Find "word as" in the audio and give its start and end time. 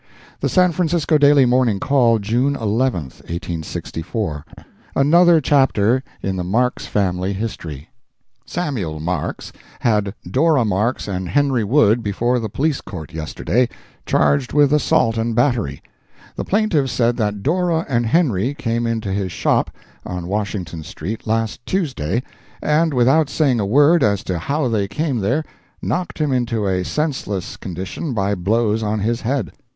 23.67-24.23